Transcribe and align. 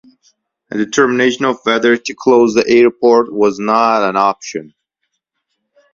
A 0.71 0.77
determination 0.79 1.45
of 1.45 1.59
whether 1.61 1.95
to 1.95 2.15
close 2.15 2.55
the 2.55 2.67
airport 2.67 3.31
was 3.31 3.59
not 3.59 4.01
an 4.01 4.17
option. 4.17 4.73